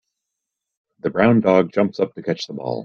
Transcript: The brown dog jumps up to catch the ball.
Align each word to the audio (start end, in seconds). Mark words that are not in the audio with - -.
The 1.01 1.11
brown 1.11 1.41
dog 1.41 1.71
jumps 1.73 1.99
up 1.99 2.15
to 2.15 2.23
catch 2.23 2.47
the 2.47 2.53
ball. 2.53 2.79